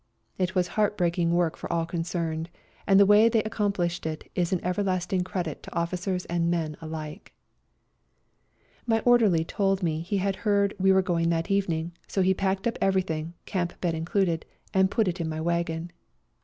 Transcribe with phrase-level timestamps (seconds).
[0.39, 2.49] It was heartbreaking work for all concerned,
[2.87, 6.75] and the way they accom plished it is an everlasting credit to officers and men
[6.81, 7.33] alike.
[8.87, 12.65] My orderly told me he had heard we were going that evening, so he packed
[12.65, 14.43] up every thing, camp bed included,
[14.73, 15.91] and put it in my wagon.